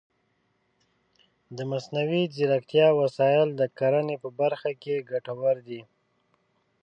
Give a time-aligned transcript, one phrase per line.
[1.55, 5.81] د مصنوعي ځیرکتیا وسایل د کرنې په برخه کې ګټور دي.